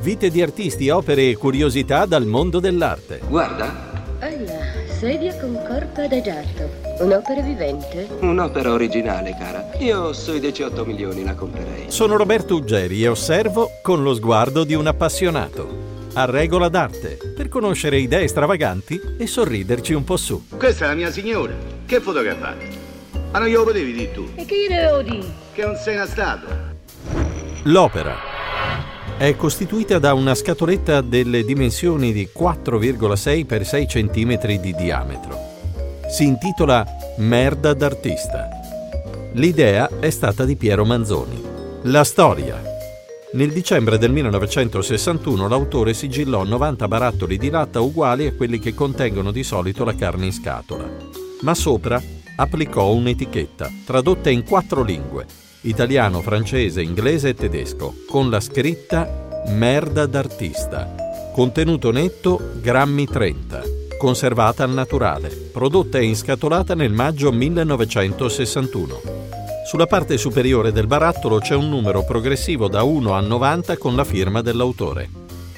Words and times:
Vite 0.00 0.30
di 0.30 0.40
artisti, 0.40 0.88
opere 0.88 1.28
e 1.28 1.36
curiosità 1.36 2.06
dal 2.06 2.24
mondo 2.24 2.58
dell'arte. 2.58 3.20
Guarda. 3.28 3.92
Alla, 4.20 4.60
sedia 4.86 5.38
con 5.38 5.52
corpo 5.68 6.00
adagiato. 6.00 6.70
Un'opera 7.00 7.42
vivente? 7.42 8.08
Un'opera 8.20 8.72
originale, 8.72 9.36
cara. 9.38 9.70
Io 9.78 10.14
sui 10.14 10.40
18 10.40 10.86
milioni 10.86 11.22
la 11.22 11.34
comprerei. 11.34 11.84
Sono 11.88 12.16
Roberto 12.16 12.54
Uggeri 12.54 13.02
e 13.02 13.08
osservo 13.08 13.72
con 13.82 14.02
lo 14.02 14.14
sguardo 14.14 14.64
di 14.64 14.72
un 14.72 14.86
appassionato. 14.86 15.88
A 16.14 16.24
regola 16.24 16.70
d'arte, 16.70 17.18
per 17.36 17.48
conoscere 17.48 17.98
idee 17.98 18.26
stravaganti 18.26 18.98
e 19.18 19.26
sorriderci 19.26 19.92
un 19.92 20.04
po' 20.04 20.16
su. 20.16 20.46
Questa 20.56 20.86
è 20.86 20.88
la 20.88 20.94
mia 20.94 21.10
signora. 21.10 21.52
Che 21.84 22.00
fotografate? 22.00 22.68
Ma 23.32 23.38
non 23.38 23.48
glielo 23.48 23.64
potevi 23.64 23.92
dire 23.92 24.12
tu? 24.12 24.26
E 24.34 24.46
che 24.46 24.64
gli 24.64 24.72
devo 24.72 25.02
dire? 25.02 25.26
Che 25.52 25.62
non 25.62 25.76
sei 25.76 25.96
una 25.96 26.06
statua. 26.06 26.68
L'opera 27.64 28.29
è 29.20 29.36
costituita 29.36 29.98
da 29.98 30.14
una 30.14 30.34
scatoletta 30.34 31.02
delle 31.02 31.44
dimensioni 31.44 32.10
di 32.10 32.30
4,6 32.34 33.46
x 33.46 33.60
6 33.60 33.86
cm 33.86 34.58
di 34.58 34.74
diametro. 34.74 35.38
Si 36.08 36.24
intitola 36.24 36.86
Merda 37.18 37.74
d'artista. 37.74 38.48
L'idea 39.32 39.90
è 40.00 40.08
stata 40.08 40.46
di 40.46 40.56
Piero 40.56 40.86
Manzoni. 40.86 41.38
La 41.82 42.02
storia. 42.02 42.62
Nel 43.34 43.52
dicembre 43.52 43.98
del 43.98 44.10
1961 44.10 45.48
l'autore 45.48 45.92
sigillò 45.92 46.42
90 46.42 46.88
barattoli 46.88 47.36
di 47.36 47.50
latta 47.50 47.82
uguali 47.82 48.26
a 48.26 48.32
quelli 48.32 48.58
che 48.58 48.72
contengono 48.72 49.32
di 49.32 49.42
solito 49.42 49.84
la 49.84 49.94
carne 49.94 50.24
in 50.24 50.32
scatola, 50.32 50.88
ma 51.42 51.52
sopra 51.52 52.02
applicò 52.36 52.90
un'etichetta, 52.92 53.70
tradotta 53.84 54.30
in 54.30 54.44
quattro 54.44 54.82
lingue, 54.82 55.26
italiano, 55.62 56.20
francese, 56.22 56.80
inglese 56.82 57.30
e 57.30 57.34
tedesco, 57.34 57.94
con 58.08 58.30
la 58.30 58.40
scritta 58.40 59.28
Merda 59.48 60.06
d'artista. 60.06 60.94
Contenuto 61.32 61.90
netto 61.90 62.40
grammi 62.60 63.06
30, 63.06 63.62
conservata 63.98 64.64
al 64.64 64.70
naturale, 64.70 65.28
prodotta 65.28 65.98
e 65.98 66.04
inscatolata 66.04 66.74
nel 66.74 66.92
maggio 66.92 67.32
1961. 67.32 69.00
Sulla 69.66 69.86
parte 69.86 70.18
superiore 70.18 70.72
del 70.72 70.86
barattolo 70.86 71.38
c'è 71.38 71.54
un 71.54 71.68
numero 71.68 72.04
progressivo 72.04 72.68
da 72.68 72.82
1 72.82 73.12
a 73.12 73.20
90 73.20 73.76
con 73.76 73.94
la 73.94 74.04
firma 74.04 74.42
dell'autore. 74.42 75.08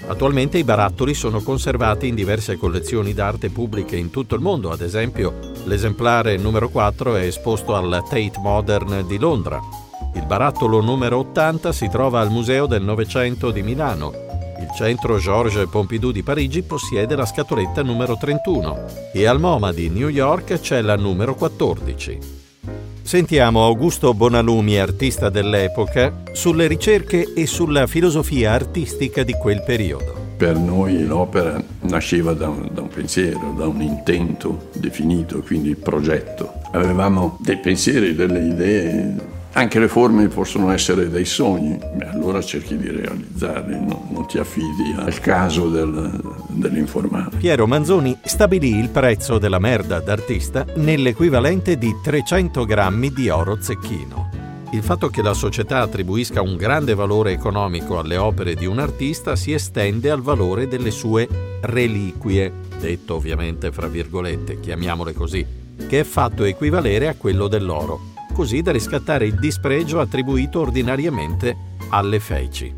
Attualmente 0.06 0.58
i 0.58 0.64
barattoli 0.64 1.14
sono 1.14 1.40
conservati 1.40 2.08
in 2.08 2.14
diverse 2.14 2.56
collezioni 2.56 3.14
d'arte 3.14 3.50
pubbliche 3.50 3.96
in 3.96 4.10
tutto 4.10 4.34
il 4.34 4.40
mondo, 4.40 4.70
ad 4.70 4.80
esempio 4.80 5.32
l'esemplare 5.64 6.36
numero 6.36 6.68
4 6.68 7.16
è 7.16 7.22
esposto 7.22 7.74
al 7.74 8.02
Tate 8.08 8.32
Modern 8.40 9.06
di 9.06 9.18
Londra. 9.18 9.81
Il 10.14 10.26
barattolo 10.26 10.82
numero 10.82 11.18
80 11.18 11.72
si 11.72 11.88
trova 11.88 12.20
al 12.20 12.30
Museo 12.30 12.66
del 12.66 12.82
Novecento 12.82 13.50
di 13.50 13.62
Milano. 13.62 14.12
Il 14.60 14.68
centro 14.76 15.16
Georges 15.16 15.68
Pompidou 15.70 16.10
di 16.10 16.22
Parigi 16.22 16.62
possiede 16.62 17.16
la 17.16 17.24
scatoletta 17.24 17.82
numero 17.82 18.16
31 18.16 18.84
e 19.12 19.26
al 19.26 19.40
MoMA 19.40 19.72
di 19.72 19.88
New 19.88 20.08
York 20.08 20.60
c'è 20.60 20.82
la 20.82 20.96
numero 20.96 21.34
14. 21.34 22.40
Sentiamo 23.02 23.64
Augusto 23.64 24.12
Bonalumi, 24.12 24.78
artista 24.78 25.30
dell'epoca, 25.30 26.22
sulle 26.32 26.66
ricerche 26.66 27.32
e 27.34 27.46
sulla 27.46 27.86
filosofia 27.86 28.52
artistica 28.52 29.22
di 29.22 29.32
quel 29.32 29.62
periodo. 29.64 30.30
Per 30.36 30.56
noi 30.56 31.04
l'opera 31.06 31.62
nasceva 31.80 32.32
da 32.34 32.48
un, 32.48 32.68
da 32.70 32.82
un, 32.82 32.88
pensiero, 32.88 33.54
da 33.56 33.66
un 33.66 33.80
intento 33.80 34.68
definito, 34.74 35.40
quindi 35.40 35.74
progetto. 35.74 36.52
Avevamo 36.72 37.38
dei 37.40 37.58
pensieri, 37.58 38.14
delle 38.14 38.40
idee 38.40 39.40
anche 39.54 39.78
le 39.78 39.88
forme 39.88 40.28
possono 40.28 40.70
essere 40.70 41.10
dei 41.10 41.24
sogni, 41.24 41.78
Beh, 41.94 42.08
allora 42.08 42.40
cerchi 42.40 42.76
di 42.76 42.88
realizzarli, 42.88 43.78
no? 43.84 44.08
non 44.10 44.26
ti 44.26 44.38
affidi 44.38 44.94
al 44.96 45.18
caso 45.20 45.68
del, 45.68 46.20
dell'informale. 46.48 47.36
Piero 47.36 47.66
Manzoni 47.66 48.16
stabilì 48.22 48.78
il 48.78 48.88
prezzo 48.88 49.38
della 49.38 49.58
merda 49.58 50.00
d'artista 50.00 50.64
nell'equivalente 50.76 51.76
di 51.76 51.94
300 52.02 52.64
grammi 52.64 53.12
di 53.12 53.28
oro 53.28 53.58
zecchino. 53.60 54.30
Il 54.72 54.82
fatto 54.82 55.08
che 55.08 55.20
la 55.20 55.34
società 55.34 55.80
attribuisca 55.80 56.40
un 56.40 56.56
grande 56.56 56.94
valore 56.94 57.32
economico 57.32 57.98
alle 57.98 58.16
opere 58.16 58.54
di 58.54 58.64
un 58.64 58.78
artista 58.78 59.36
si 59.36 59.52
estende 59.52 60.10
al 60.10 60.22
valore 60.22 60.66
delle 60.66 60.90
sue 60.90 61.28
reliquie, 61.60 62.50
detto 62.80 63.16
ovviamente 63.16 63.70
fra 63.70 63.86
virgolette, 63.86 64.60
chiamiamole 64.60 65.12
così, 65.12 65.44
che 65.86 66.00
è 66.00 66.04
fatto 66.04 66.44
equivalere 66.44 67.08
a 67.08 67.14
quello 67.16 67.48
dell'oro 67.48 68.11
così 68.32 68.62
da 68.62 68.72
riscattare 68.72 69.26
il 69.26 69.38
dispregio 69.38 70.00
attribuito 70.00 70.60
ordinariamente 70.60 71.56
alle 71.90 72.18
feci. 72.18 72.74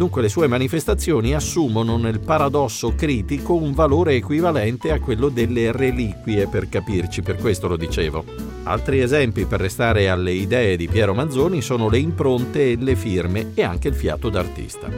Dunque 0.00 0.22
le 0.22 0.30
sue 0.30 0.46
manifestazioni 0.46 1.34
assumono 1.34 1.98
nel 1.98 2.20
paradosso 2.20 2.94
critico 2.94 3.54
un 3.54 3.74
valore 3.74 4.14
equivalente 4.14 4.92
a 4.92 4.98
quello 4.98 5.28
delle 5.28 5.72
reliquie, 5.72 6.46
per 6.46 6.70
capirci, 6.70 7.20
per 7.20 7.36
questo 7.36 7.68
lo 7.68 7.76
dicevo. 7.76 8.24
Altri 8.62 9.00
esempi 9.00 9.44
per 9.44 9.60
restare 9.60 10.08
alle 10.08 10.32
idee 10.32 10.76
di 10.76 10.88
Piero 10.88 11.12
Manzoni 11.12 11.60
sono 11.60 11.90
le 11.90 11.98
impronte 11.98 12.72
e 12.72 12.76
le 12.76 12.96
firme 12.96 13.50
e 13.54 13.62
anche 13.62 13.88
il 13.88 13.94
fiato 13.94 14.30
d'artista. 14.30 14.88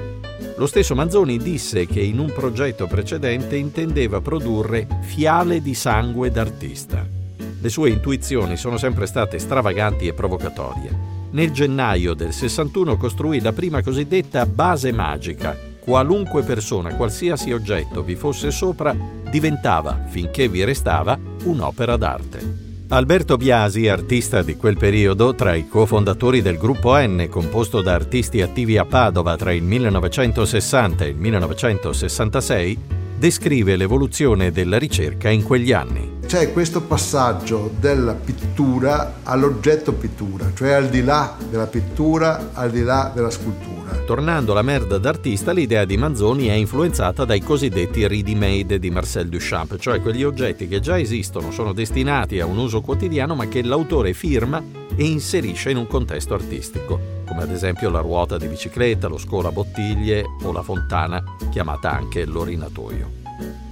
Lo 0.57 0.67
stesso 0.67 0.95
Manzoni 0.95 1.37
disse 1.37 1.87
che 1.87 2.01
in 2.01 2.21
un 2.21 2.33
progetto 2.33 2.87
precedente 2.87 3.57
intendeva 3.57 4.21
produrre 4.21 4.87
fiale 5.01 5.61
di 5.61 5.75
sangue 5.75 6.31
d'artista. 6.31 7.22
Le 7.63 7.69
sue 7.69 7.91
intuizioni 7.91 8.57
sono 8.57 8.77
sempre 8.77 9.07
state 9.07 9.39
stravaganti 9.39 10.09
e 10.09 10.15
provocatorie. 10.15 10.91
Nel 11.31 11.53
gennaio 11.53 12.13
del 12.13 12.33
61 12.33 12.97
costruì 12.97 13.41
la 13.41 13.53
prima 13.53 13.85
cosiddetta 13.85 14.47
base 14.47 14.91
magica. 14.91 15.57
Qualunque 15.79 16.43
persona, 16.43 16.97
qualsiasi 16.97 17.53
oggetto 17.53 18.03
vi 18.03 18.17
fosse 18.17 18.51
sopra, 18.51 18.97
diventava, 19.31 20.07
finché 20.09 20.49
vi 20.49 20.65
restava, 20.65 21.17
un'opera 21.45 21.97
d'arte. 21.97 22.71
Alberto 22.89 23.37
Biasi, 23.37 23.87
artista 23.87 24.43
di 24.43 24.57
quel 24.57 24.77
periodo, 24.77 25.33
tra 25.33 25.55
i 25.55 25.69
cofondatori 25.69 26.43
del 26.43 26.59
gruppo 26.59 26.97
N, 26.97 27.29
composto 27.31 27.81
da 27.81 27.95
artisti 27.95 28.43
attivi 28.43 28.77
a 28.77 28.85
Padova 28.85 29.37
tra 29.37 29.53
il 29.53 29.63
1960 29.63 31.05
e 31.05 31.09
il 31.11 31.17
1966, 31.17 32.79
descrive 33.19 33.77
l'evoluzione 33.77 34.51
della 34.51 34.79
ricerca 34.79 35.31
in 35.31 35.45
quegli 35.45 35.73
anni 35.73 36.12
c'è 36.33 36.51
questo 36.51 36.81
passaggio 36.81 37.71
della 37.79 38.15
pittura 38.15 39.17
all'oggetto 39.23 39.93
pittura, 39.93 40.51
cioè 40.55 40.71
al 40.71 40.89
di 40.89 41.05
là 41.05 41.37
della 41.51 41.67
pittura, 41.67 42.53
al 42.55 42.71
di 42.71 42.83
là 42.83 43.13
della 43.15 43.29
scultura. 43.29 43.99
Tornando 44.07 44.53
alla 44.53 44.63
merda 44.63 44.97
d'artista, 44.97 45.53
l'idea 45.53 45.85
di 45.85 45.99
Manzoni 45.99 46.47
è 46.47 46.55
influenzata 46.55 47.27
dai 47.27 47.43
cosiddetti 47.43 48.07
ready-made 48.07 48.79
di 48.79 48.91
Marcel 48.91 49.29
Duchamp, 49.29 49.77
cioè 49.77 50.01
quegli 50.01 50.25
oggetti 50.25 50.69
che 50.69 50.81
già 50.81 50.99
esistono, 50.99 51.51
sono 51.51 51.75
destinati 51.75 52.41
a 52.41 52.47
un 52.47 52.57
uso 52.57 52.81
quotidiano, 52.81 53.35
ma 53.35 53.47
che 53.47 53.63
l'autore 53.63 54.15
firma 54.15 54.63
e 54.97 55.05
inserisce 55.05 55.69
in 55.69 55.77
un 55.77 55.87
contesto 55.87 56.33
artistico, 56.33 56.99
come 57.27 57.43
ad 57.43 57.51
esempio 57.51 57.91
la 57.91 58.01
ruota 58.01 58.39
di 58.39 58.47
bicicletta, 58.47 59.07
lo 59.07 59.19
scola 59.19 59.53
bottiglie 59.53 60.25
o 60.45 60.51
la 60.51 60.63
fontana, 60.63 61.23
chiamata 61.51 61.93
anche 61.93 62.25
l'orinatoio. 62.25 63.21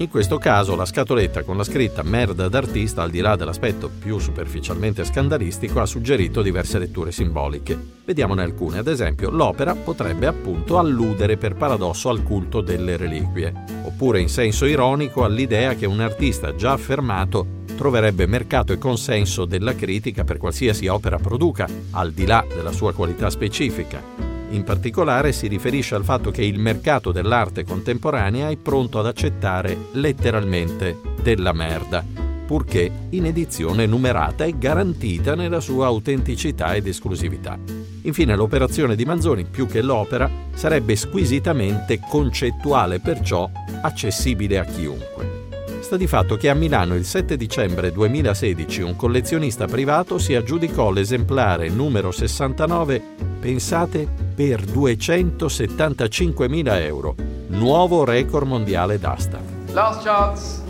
In 0.01 0.09
questo 0.09 0.39
caso 0.39 0.77
la 0.77 0.87
scatoletta 0.87 1.43
con 1.43 1.59
la 1.59 1.63
scritta 1.63 2.03
merda 2.03 2.49
d'artista, 2.49 3.03
al 3.03 3.11
di 3.11 3.21
là 3.21 3.37
dell'aspetto 3.37 3.91
più 3.91 4.19
superficialmente 4.19 5.05
scandalistico, 5.05 5.81
ha 5.81 5.87
suggerito 5.87 6.41
diverse 6.41 6.79
letture 6.79 7.13
simboliche. 7.13 7.79
Vediamone 8.07 8.43
alcune, 8.43 8.79
ad 8.79 8.89
esempio 8.89 9.29
l'opera 9.29 9.75
potrebbe 9.75 10.27
appunto 10.27 10.79
alludere 10.79 11.37
per 11.37 11.55
paradosso 11.55 12.09
al 12.09 12.23
culto 12.23 12.63
delle 12.63 12.97
reliquie, 12.97 13.53
oppure 13.85 14.21
in 14.21 14.31
senso 14.31 14.65
ironico 14.65 15.23
all'idea 15.23 15.75
che 15.75 15.85
un 15.85 16.01
artista 16.01 16.55
già 16.55 16.73
affermato 16.73 17.59
troverebbe 17.77 18.27
mercato 18.27 18.73
e 18.73 18.79
consenso 18.79 19.45
della 19.45 19.75
critica 19.75 20.25
per 20.25 20.39
qualsiasi 20.39 20.87
opera 20.87 21.19
produca, 21.19 21.69
al 21.91 22.13
di 22.13 22.25
là 22.25 22.43
della 22.49 22.73
sua 22.73 22.95
qualità 22.95 23.29
specifica. 23.29 24.30
In 24.51 24.65
particolare 24.65 25.33
si 25.33 25.47
riferisce 25.47 25.95
al 25.95 26.05
fatto 26.05 26.31
che 26.31 26.43
il 26.45 26.59
mercato 26.59 27.13
dell'arte 27.13 27.65
contemporanea 27.65 28.49
è 28.49 28.57
pronto 28.57 28.99
ad 28.99 29.07
accettare 29.07 29.77
letteralmente 29.93 30.99
della 31.23 31.53
merda, 31.53 32.05
purché 32.47 32.91
in 33.11 33.27
edizione 33.27 33.87
numerata 33.87 34.45
e 34.45 34.59
garantita 34.59 35.37
nella 35.37 35.61
sua 35.61 35.87
autenticità 35.87 36.75
ed 36.75 36.89
esclusività. 36.89 37.57
Infine 38.03 38.35
l'operazione 38.35 38.97
di 38.97 39.05
Manzoni, 39.05 39.45
più 39.45 39.67
che 39.67 39.83
l'opera, 39.83 40.29
sarebbe 40.55 40.97
squisitamente 40.97 42.01
concettuale, 42.01 42.99
perciò 42.99 43.49
accessibile 43.83 44.59
a 44.59 44.65
chiunque. 44.65 45.49
Sta 45.81 45.97
di 45.97 46.09
fatto 46.09 46.37
che 46.37 46.49
a 46.49 46.55
Milano 46.55 46.97
il 46.97 47.05
7 47.05 47.37
dicembre 47.37 47.93
2016 47.93 48.83
un 48.83 48.97
collezionista 48.97 49.67
privato 49.67 50.19
si 50.19 50.35
aggiudicò 50.35 50.91
l'esemplare 50.91 51.69
numero 51.69 52.11
69, 52.11 53.30
pensate, 53.41 54.07
per 54.35 54.63
275.000 54.63 56.81
euro, 56.83 57.15
nuovo 57.49 58.05
record 58.05 58.47
mondiale 58.47 58.99
d'asta. 58.99 59.41
Last 59.73 60.05
chance. 60.05 60.69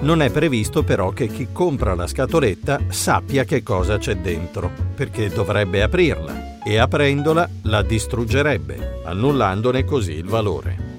Non 0.00 0.20
è 0.20 0.30
previsto 0.30 0.82
però 0.82 1.10
che 1.10 1.28
chi 1.28 1.48
compra 1.52 1.94
la 1.94 2.08
scatoletta 2.08 2.80
sappia 2.88 3.44
che 3.44 3.62
cosa 3.62 3.98
c'è 3.98 4.16
dentro, 4.16 4.68
perché 4.96 5.28
dovrebbe 5.28 5.82
aprirla 5.82 6.58
e 6.64 6.76
aprendola 6.76 7.48
la 7.62 7.82
distruggerebbe, 7.82 9.02
annullandone 9.04 9.84
così 9.84 10.14
il 10.14 10.26
valore. 10.26 10.89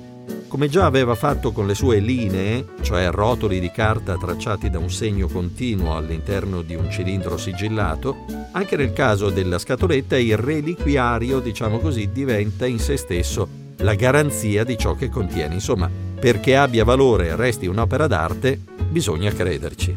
Come 0.52 0.68
già 0.68 0.84
aveva 0.84 1.16
fatto 1.16 1.54
con 1.54 1.66
le 1.66 1.74
sue 1.74 2.00
linee, 2.00 2.66
cioè 2.82 3.10
rotoli 3.10 3.62
di 3.62 3.72
carta 3.72 4.18
tracciati 4.18 4.70
da 4.70 4.80
un 4.80 4.92
segno 4.92 5.30
continuo 5.30 5.96
all'interno 5.96 6.62
di 6.62 6.76
un 6.76 6.92
cilindro 6.92 7.38
sigillato, 7.38 8.26
anche 8.52 8.76
nel 8.76 8.92
caso 8.92 9.30
della 9.30 9.58
scatoletta 9.58 10.18
il 10.18 10.36
reliquiario, 10.36 11.40
diciamo 11.40 11.80
così, 11.80 12.10
diventa 12.12 12.66
in 12.66 12.80
se 12.80 12.98
stesso 12.98 13.48
la 13.78 13.94
garanzia 13.94 14.66
di 14.66 14.78
ciò 14.78 14.94
che 14.94 15.08
contiene. 15.08 15.54
Insomma, 15.54 15.90
perché 16.20 16.58
abbia 16.58 16.84
valore 16.84 17.30
e 17.30 17.36
resti 17.38 17.66
un'opera 17.66 18.08
d'arte, 18.08 18.60
bisogna 18.90 19.32
crederci. 19.32 19.96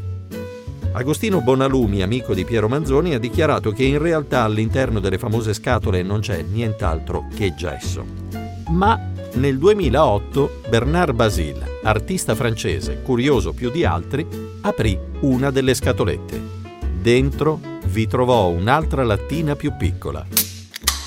Agostino 0.92 1.40
Bonalumi, 1.40 2.00
amico 2.00 2.32
di 2.32 2.44
Piero 2.44 2.68
Manzoni, 2.68 3.12
ha 3.12 3.18
dichiarato 3.18 3.72
che 3.72 3.82
in 3.82 3.98
realtà 3.98 4.44
all'interno 4.44 5.00
delle 5.00 5.18
famose 5.18 5.52
scatole 5.52 6.04
non 6.04 6.20
c'è 6.20 6.42
nient'altro 6.42 7.26
che 7.34 7.56
gesso. 7.56 8.04
Ma 8.68 9.10
nel 9.34 9.58
2008 9.58 10.60
Bernard 10.68 11.14
Basile, 11.14 11.80
artista 11.82 12.34
francese 12.34 13.02
curioso 13.02 13.52
più 13.52 13.70
di 13.70 13.84
altri, 13.84 14.26
aprì 14.60 14.98
una 15.20 15.50
delle 15.50 15.74
scatolette. 15.74 16.40
Dentro 17.00 17.58
vi 17.86 18.06
trovò 18.06 18.48
un'altra 18.48 19.02
lattina 19.02 19.56
più 19.56 19.76
piccola. 19.76 20.24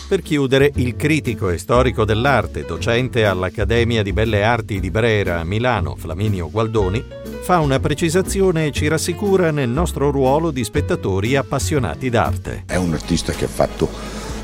Per 0.07 0.21
chiudere, 0.21 0.71
il 0.75 0.95
critico 0.95 1.49
e 1.49 1.57
storico 1.57 2.05
dell'arte, 2.05 2.65
docente 2.65 3.25
all'Accademia 3.25 4.03
di 4.03 4.13
Belle 4.13 4.43
Arti 4.43 4.79
di 4.79 4.89
Brera 4.89 5.39
a 5.39 5.43
Milano, 5.43 5.95
Flaminio 5.95 6.49
Gualdoni, 6.49 7.03
fa 7.41 7.59
una 7.59 7.79
precisazione 7.79 8.67
e 8.67 8.71
ci 8.71 8.87
rassicura 8.87 9.51
nel 9.51 9.69
nostro 9.69 10.11
ruolo 10.11 10.51
di 10.51 10.63
spettatori 10.63 11.35
appassionati 11.35 12.09
d'arte. 12.09 12.63
È 12.65 12.75
un 12.75 12.93
artista 12.93 13.33
che 13.33 13.45
ha 13.45 13.49
fatto 13.49 13.89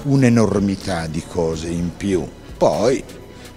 un'enormità 0.03 1.07
di 1.07 1.24
cose 1.27 1.68
in 1.69 1.91
più. 1.95 2.25
Poi 2.57 3.03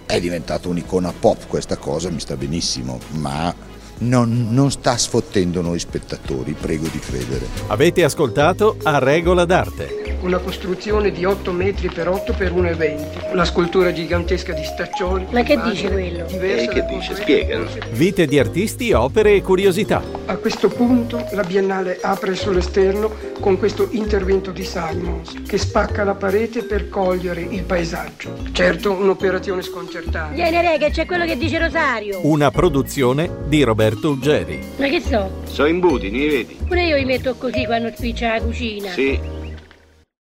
è 0.07 0.19
diventato 0.19 0.69
un'icona 0.69 1.13
pop 1.13 1.47
questa 1.47 1.77
cosa, 1.77 2.09
mi 2.09 2.19
sta 2.19 2.35
benissimo, 2.35 2.97
ma 3.09 3.53
non, 3.99 4.47
non, 4.51 4.71
sta 4.71 4.97
sfottendo 4.97 5.61
noi 5.61 5.79
spettatori, 5.79 6.53
prego 6.53 6.87
di 6.87 6.99
credere. 6.99 7.45
Avete 7.67 8.03
ascoltato 8.03 8.77
A 8.83 8.97
Regola 8.99 9.45
d'Arte 9.45 10.06
una 10.21 10.37
costruzione 10.39 11.11
di 11.11 11.25
8 11.25 11.51
metri 11.51 11.89
per 11.89 12.07
8 12.07 12.33
per 12.33 12.53
1,20. 12.53 13.33
La 13.33 13.45
scultura 13.45 13.91
gigantesca 13.91 14.53
di 14.53 14.63
Staccioli. 14.63 15.27
Ma 15.31 15.43
che 15.43 15.59
dice 15.61 15.89
quello? 15.89 16.27
E 16.27 16.63
eh, 16.63 16.67
che 16.67 16.85
dice? 16.85 17.15
Spiega. 17.15 17.59
Vite 17.91 18.25
di 18.25 18.39
artisti, 18.39 18.91
opere 18.91 19.35
e 19.35 19.41
curiosità. 19.41 20.01
A 20.25 20.37
questo 20.37 20.69
punto 20.69 21.25
la 21.31 21.43
Biennale 21.43 21.99
apre 22.01 22.35
sull'esterno 22.35 23.35
con 23.39 23.57
questo 23.57 23.87
intervento 23.91 24.51
di 24.51 24.63
Simons 24.63 25.43
che 25.47 25.57
spacca 25.57 26.03
la 26.03 26.15
parete 26.15 26.63
per 26.63 26.89
cogliere 26.89 27.41
il 27.41 27.63
paesaggio. 27.63 28.35
Certo, 28.51 28.91
un'operazione 28.91 29.61
sconcertante. 29.61 30.35
Viene 30.35 30.61
rega, 30.61 30.89
c'è 30.89 31.05
quello 31.05 31.25
che 31.25 31.37
dice 31.37 31.59
Rosario. 31.59 32.19
Una 32.23 32.51
produzione 32.51 33.29
di 33.47 33.63
Roberto 33.63 34.09
Uggeri. 34.09 34.59
Ma 34.77 34.87
che 34.87 35.01
so? 35.01 35.43
So 35.45 35.65
imbuti, 35.65 36.09
mi 36.09 36.27
vedi? 36.27 36.57
Pure 36.67 36.85
io 36.85 36.97
li 36.97 37.05
metto 37.05 37.35
così 37.35 37.65
quando 37.65 37.91
spiccia 37.95 38.33
la 38.33 38.41
cucina. 38.41 38.91
Sì. 38.91 39.36